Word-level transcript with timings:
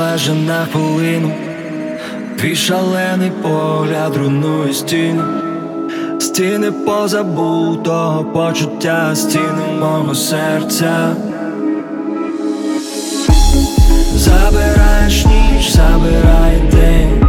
майже 0.00 0.34
на 0.34 0.66
хвилину, 0.72 1.30
твій 2.38 2.56
шалений 2.56 3.32
погляд 3.42 4.16
руйнує 4.16 4.72
стіну, 4.72 5.22
стіни 6.18 6.72
позабутого 6.72 8.24
почуття, 8.24 9.14
стіни 9.14 9.64
мого 9.80 10.14
серця. 10.14 11.16
Забираєш 14.14 15.26
ніч, 15.26 15.70
забирає 15.70 16.60
день, 16.72 17.26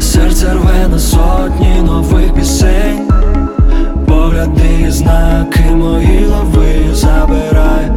серце 0.00 0.52
рве 0.52 0.88
на 0.90 0.98
сотні 0.98 1.82
нових 1.82 2.34
пісень, 2.34 3.08
погляди, 4.06 4.86
знаки 4.88 5.62
мої 5.70 6.26
лови 6.26 6.94
забирай. 6.94 7.93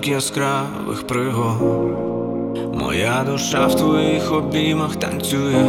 Початок 0.00 0.06
яскравих 0.06 1.06
пригод. 1.06 1.60
Моя 2.74 3.24
душа 3.26 3.66
в 3.66 3.76
твоїх 3.76 4.32
обіймах 4.32 4.96
танцює. 4.96 5.64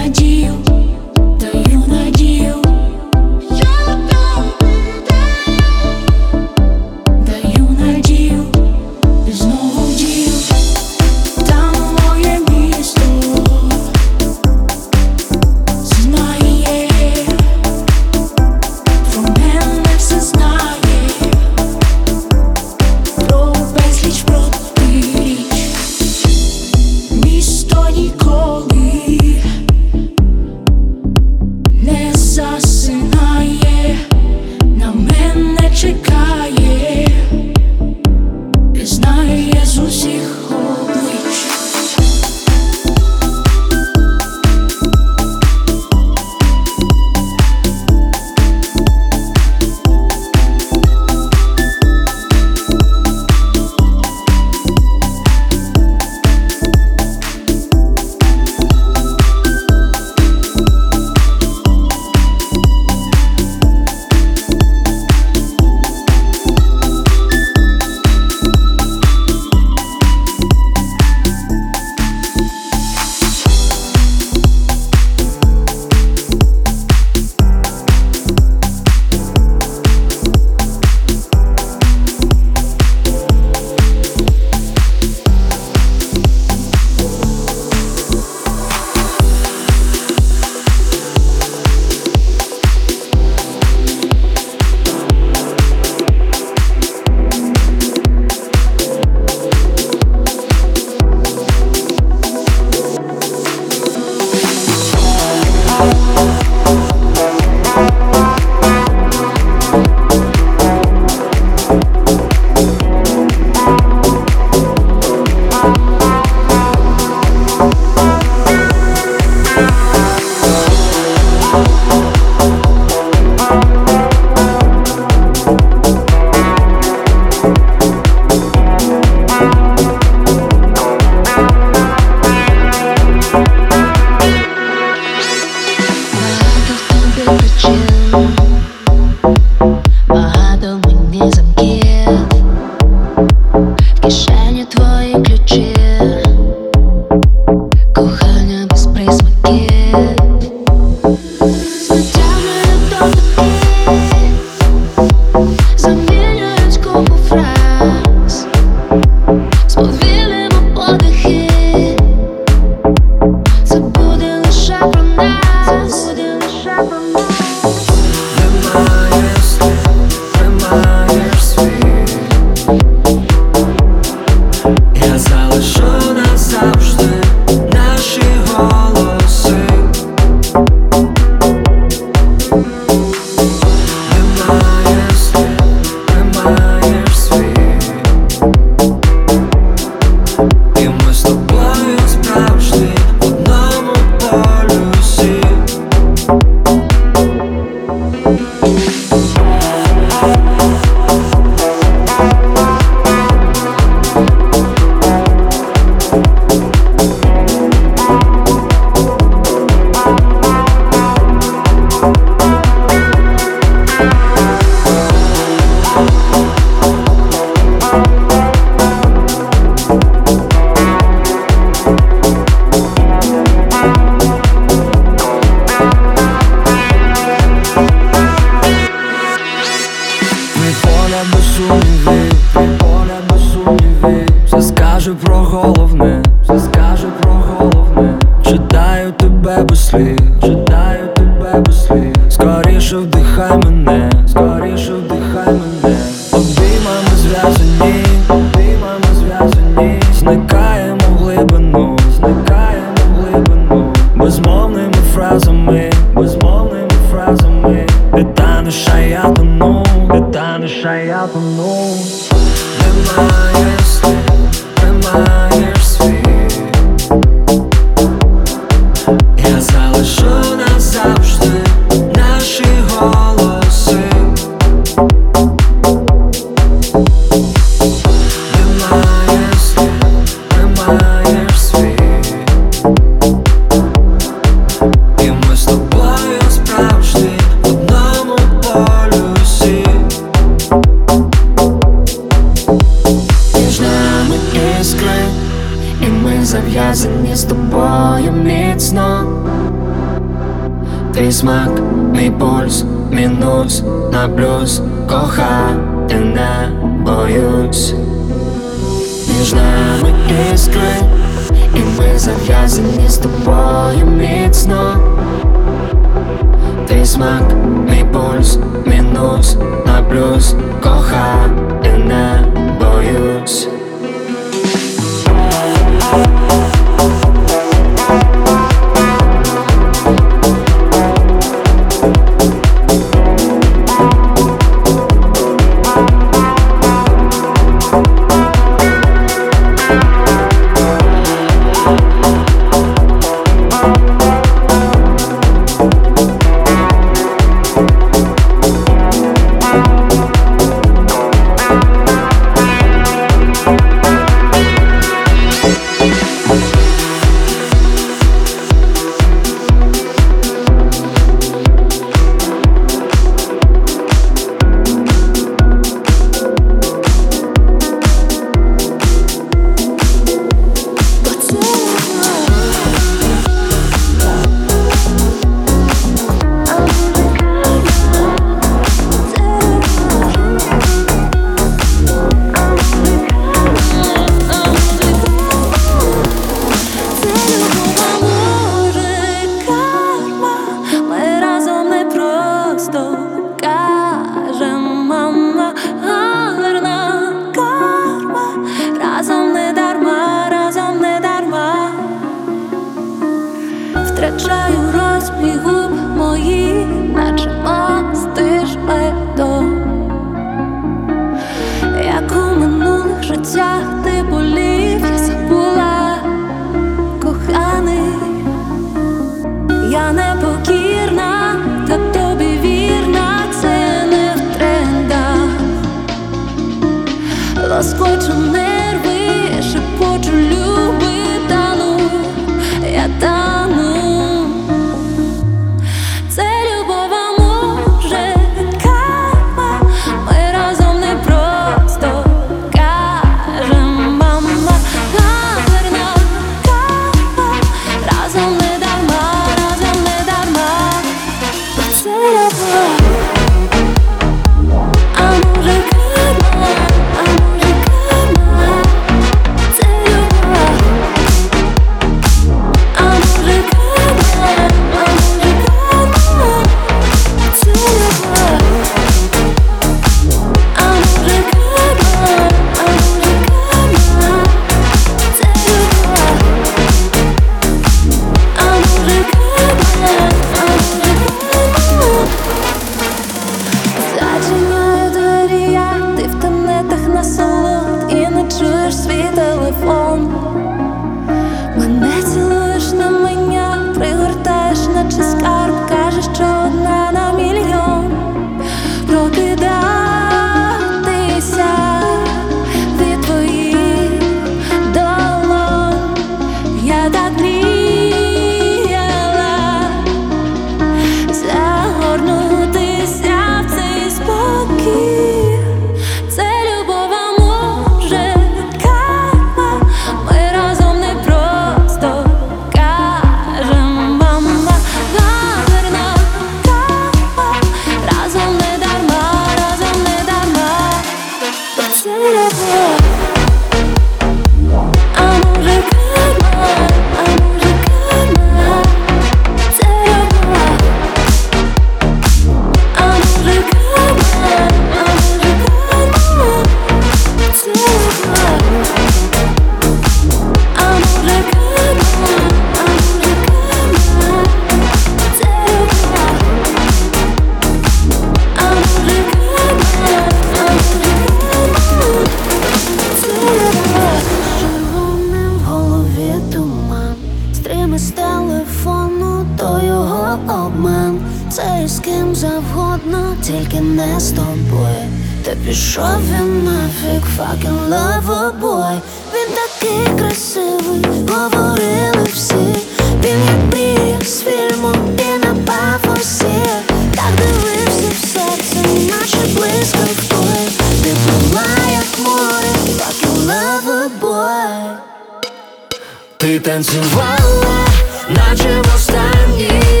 Ти 596.51 596.59
танцювала, 596.59 597.87
наче 598.29 598.81
в 598.81 598.95
останній 598.95 600.00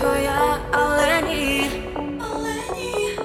твоя, 0.00 0.58
але 0.72 0.94
олені, 0.94 1.70
але 2.20 2.54
ні, 2.74 3.18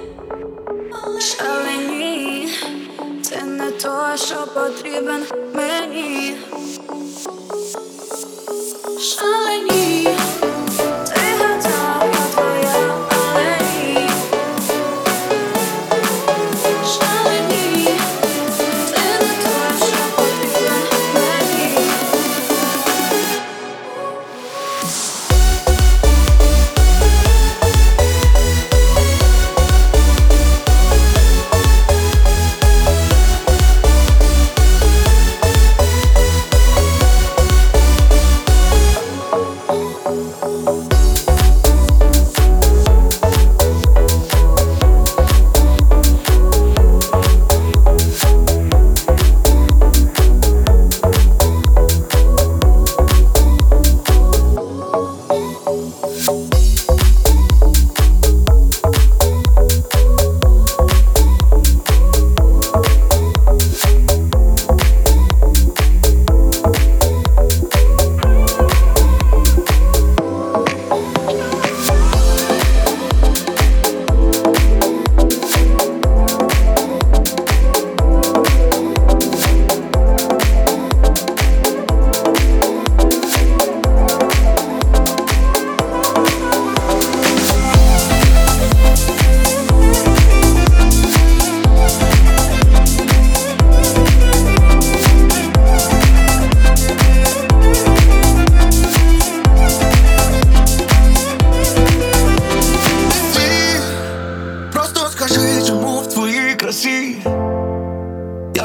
але 1.40 1.76
ні, 1.76 2.48
це 3.22 3.42
не 3.42 3.70
то, 3.70 4.16
що 4.16 4.46
потрібен 4.54 5.26
мені. 5.54 6.34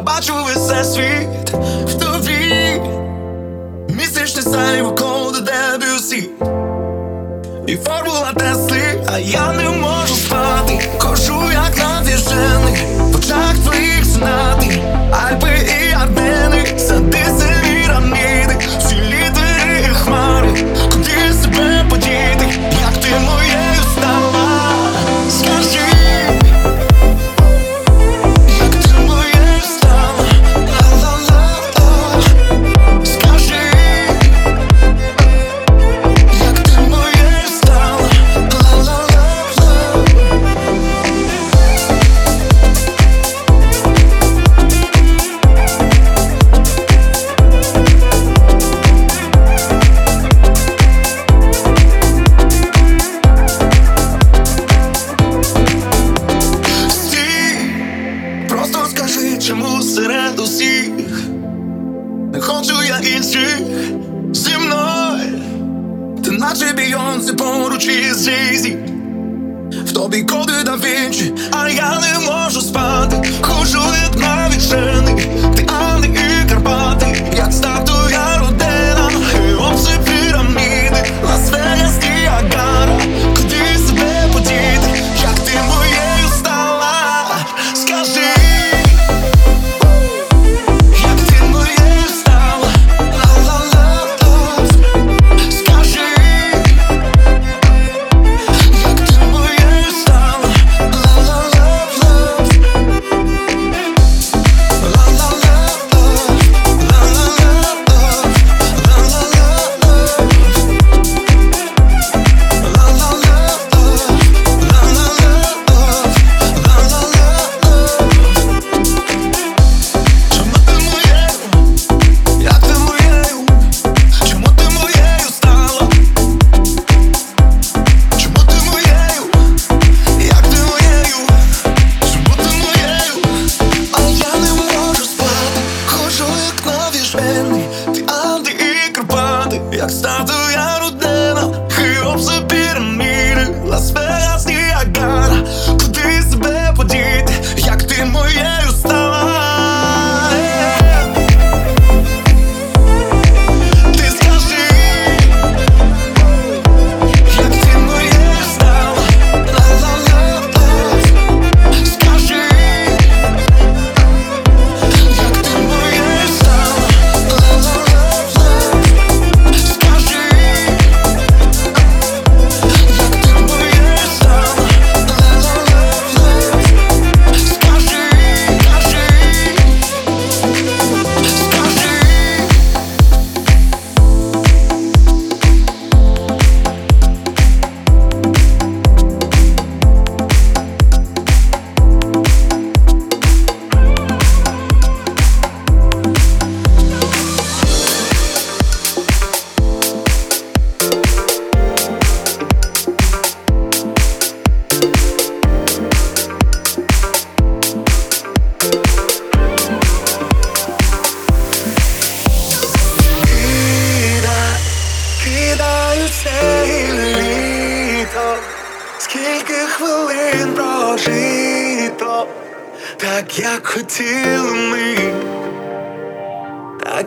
Бачу 0.04 0.34
весь 0.46 0.94
світ 0.94 1.50
в 1.86 1.94
тобі, 1.94 2.82
містичний 3.90 4.44
сайв 4.44 4.96
коло 4.96 5.32
дебюсі, 5.32 6.30
і 7.68 7.76
формула 7.76 8.34
Тесли, 8.38 9.06
а 9.14 9.20
я 9.20 9.54
не 9.54 9.70
можу 9.70 10.16
спати. 10.16 10.80
Кожу, 10.98 11.42
як 11.54 11.78
навіжений, 11.78 12.86
в 13.00 13.16
очах 13.16 13.54
твоїх 13.64 14.06
знати, 14.06 14.82
Альпи 15.12 15.70
і 15.80 15.81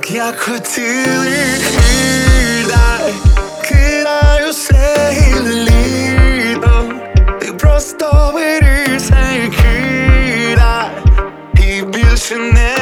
так 0.05 0.13
як 0.15 0.41
хотіли, 0.41 1.37
кидай, 1.79 3.15
кидаю 3.69 4.51
все 4.51 5.13
літом 5.43 7.01
ти 7.41 7.53
просто 7.53 8.33
бери 8.35 8.99
кидай, 9.57 10.91
і 11.55 11.83
більше 11.83 12.37
не. 12.37 12.74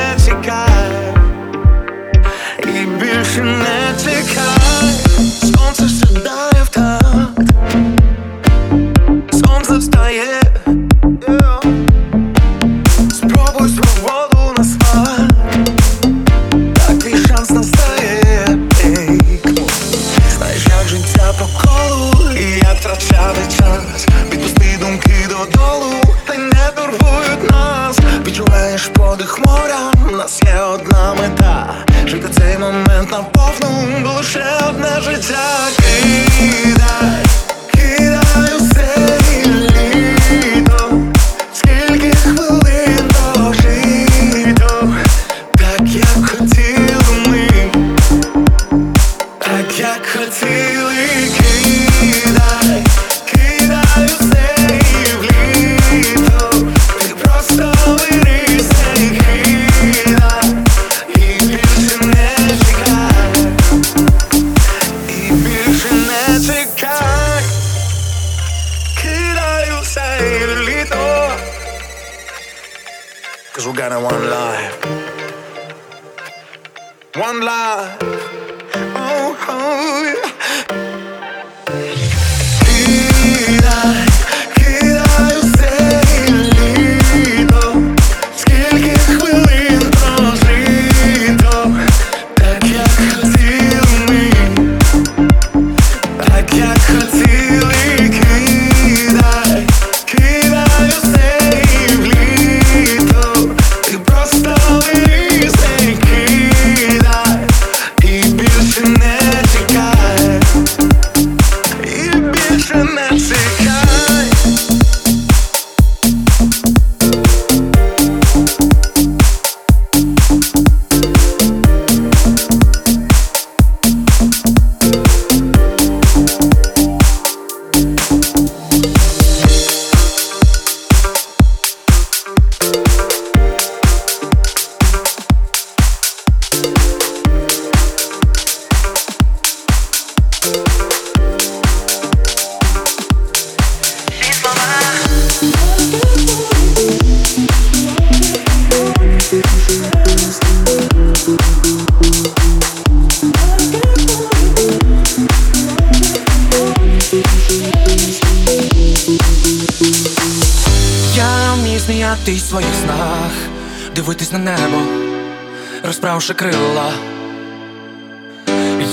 розкинувши 166.23 166.35
крила, 166.35 166.93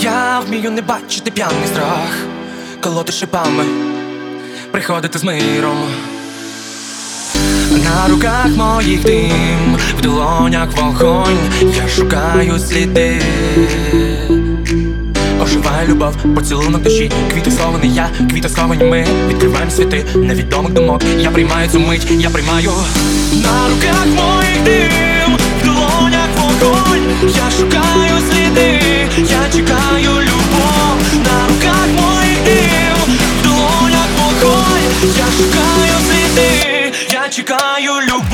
я 0.02 0.40
вмію 0.40 0.72
не 0.72 0.82
бачити 0.82 1.32
п'яний 1.32 1.68
страх, 1.68 2.18
колоти 2.82 3.12
шипами, 3.12 3.64
приходити 4.72 5.20
з 5.20 5.24
миром. 5.24 5.78
На 7.72 8.08
руках 8.08 8.48
моїх 8.56 9.04
дим, 9.04 9.78
в 9.98 10.02
долонях 10.02 10.70
вогонь, 10.78 11.38
я 11.78 11.88
шукаю 11.88 12.60
сліди. 12.60 13.22
Оживає 15.42 15.88
любов, 15.88 16.16
поцілунок 16.36 16.82
душі, 16.82 17.12
квіти 17.34 17.52
сховані 17.52 17.94
я, 17.94 18.10
квіти 18.30 18.50
сховані 18.50 18.84
ми 18.84 19.06
Відкриваємо 19.30 19.72
світи 19.72 20.06
невідомих 20.16 20.74
думок. 20.74 21.02
Я 21.18 21.32
приймаю 21.32 21.70
цю 21.70 21.80
мить, 21.80 22.12
я 22.12 22.30
приймаю 22.30 22.72
на 23.32 23.70
руках 23.70 24.06
моїх 24.06 24.64
дим, 24.64 25.39
я 27.28 27.52
шукаю 27.52 28.20
сліди, 28.32 28.80
я 29.18 29.50
чекаю 29.52 30.12
любов 30.22 30.98
на 31.14 31.48
руках 31.48 31.88
моїх 31.88 32.44
дів, 32.44 33.16
в 33.16 33.44
долонях 33.44 34.08
покой, 34.18 34.82
я 35.18 35.26
шукаю 35.26 35.94
сліди, 36.08 36.94
я 37.12 37.30
чекаю 37.30 38.02
любов. 38.02 38.29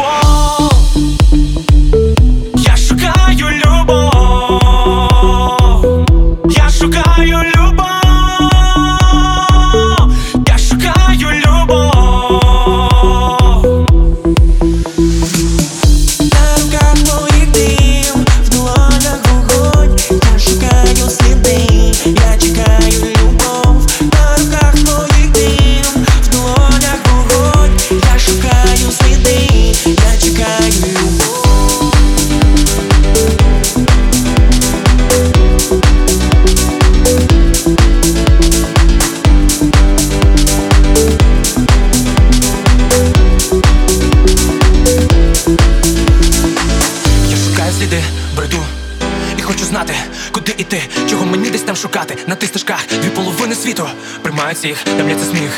Приймаються 54.55 54.83
всіх, 54.83 54.97
там 54.97 55.09
лється 55.09 55.25
сміх, 55.25 55.51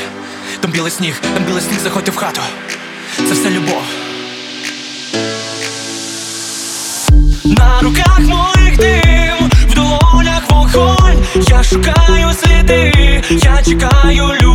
там 0.62 0.72
білий 0.72 0.92
сніг, 0.92 1.20
там 1.34 1.44
білий 1.44 1.62
сніг, 1.62 1.80
заходьте 1.80 2.12
в 2.12 2.16
хату. 2.16 2.42
Це 3.18 3.34
все 3.34 3.50
любов. 3.50 3.84
На 7.46 7.82
руках 7.82 8.20
моїх 8.20 8.78
дим, 8.78 9.50
в 9.70 9.74
долонях 9.74 10.50
вогонь, 10.50 11.26
я 11.36 11.64
шукаю 11.64 12.34
сліди, 12.34 13.24
я 13.30 13.64
чекаю 13.66 14.34
любов, 14.42 14.47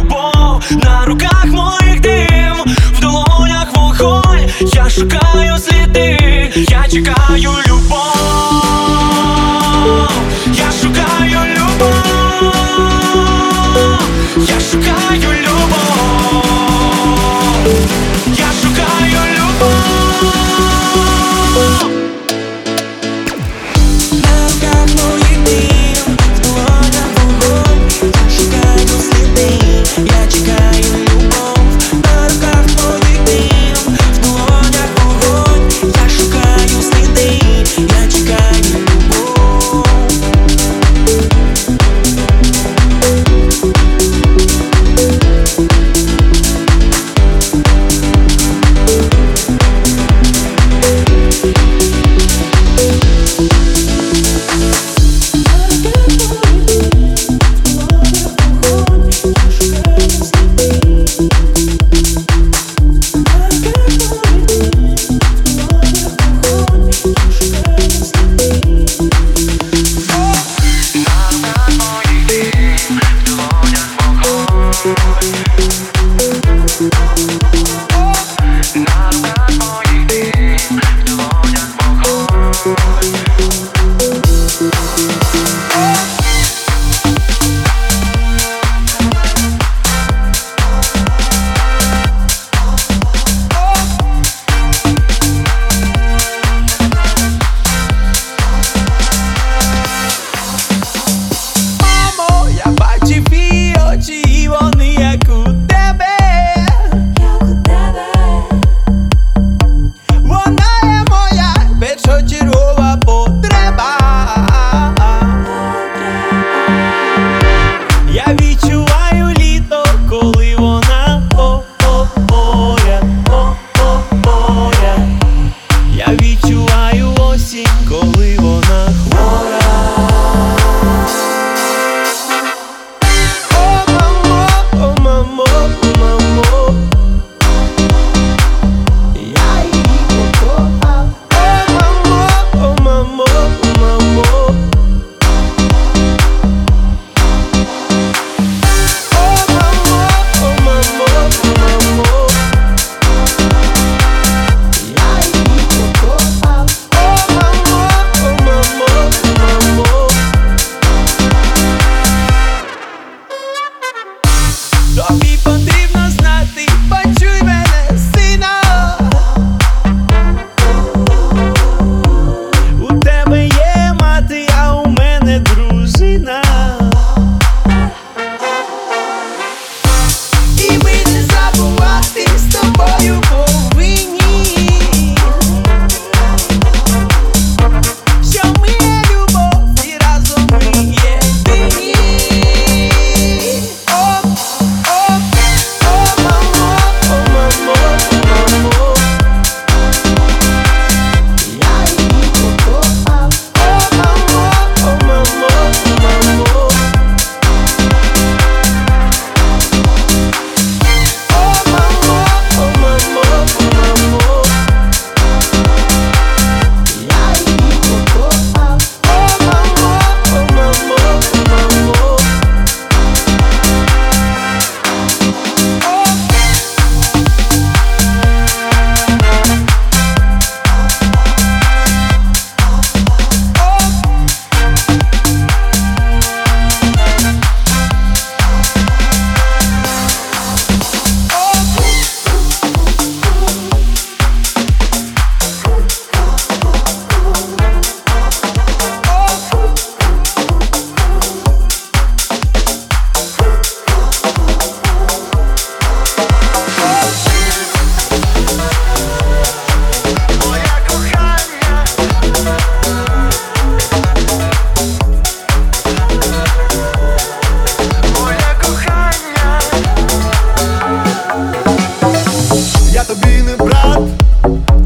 тобі 273.14 273.42
не 273.42 273.56
брат, 273.64 274.00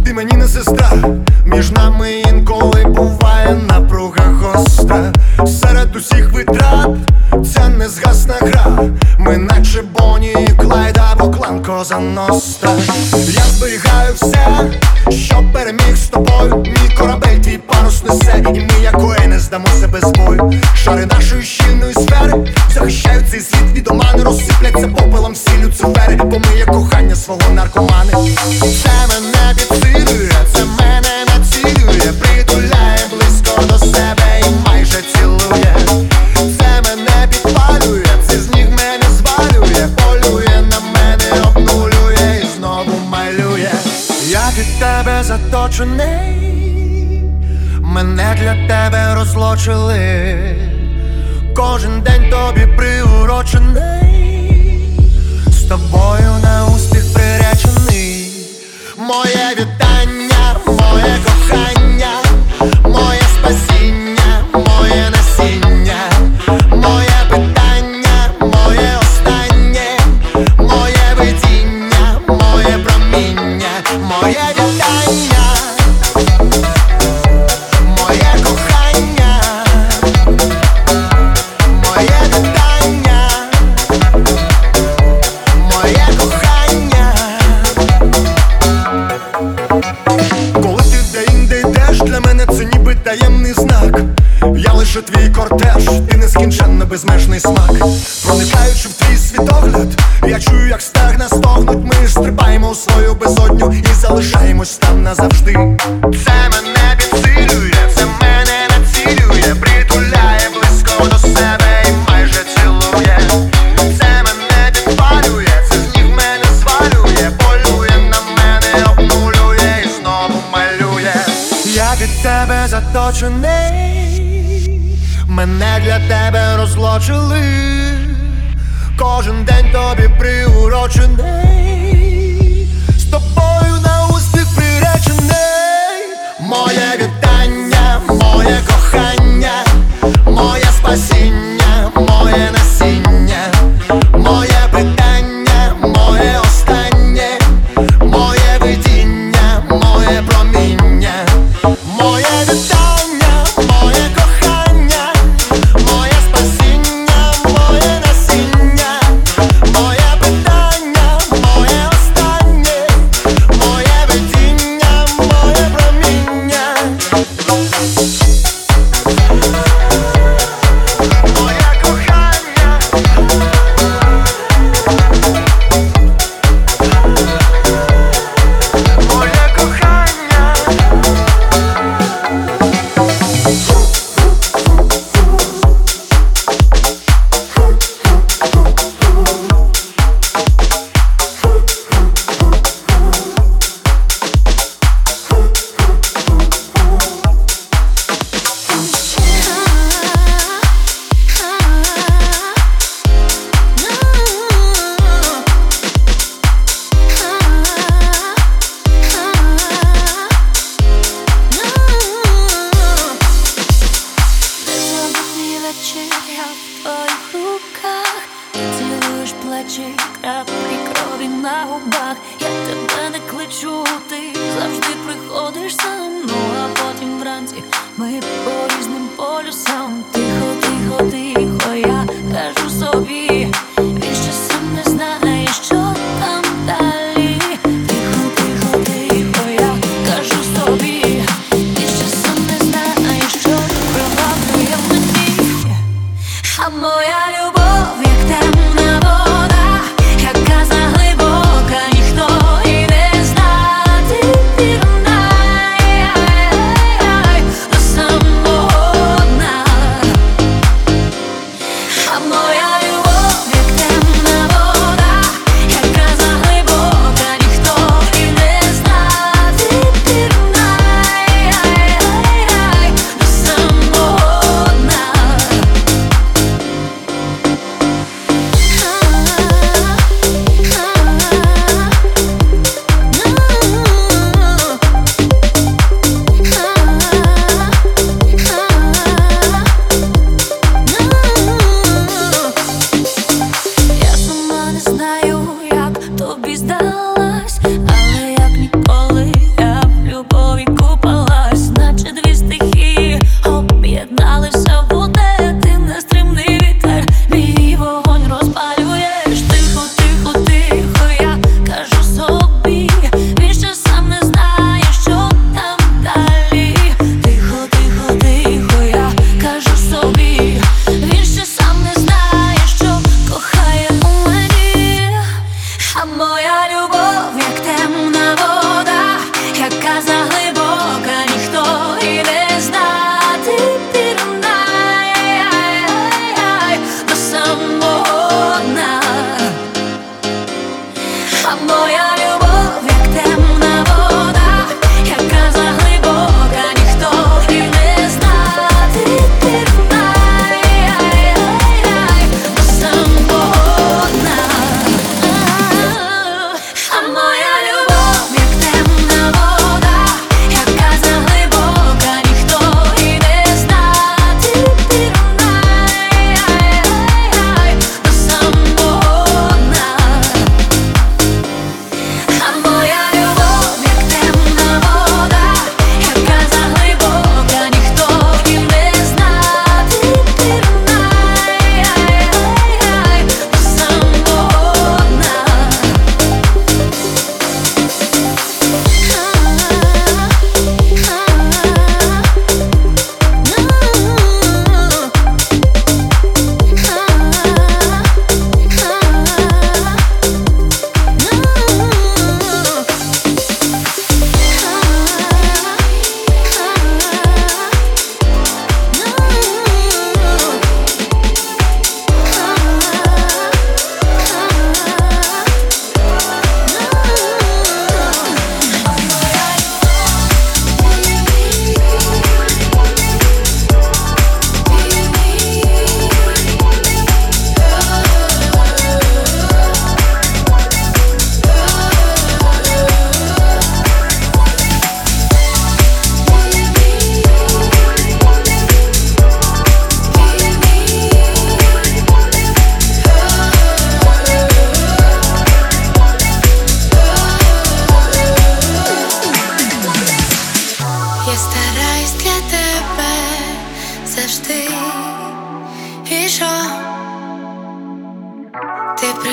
ти 0.05 0.13
мені 0.13 0.37
не 0.37 0.49
сестра. 0.49 0.93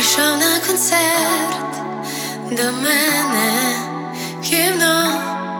Прийшов 0.03 0.37
на 0.37 0.59
концерт 0.67 1.73
до 2.51 2.71
мене 2.71 3.77
в 4.37 4.41
кіно. 4.41 5.52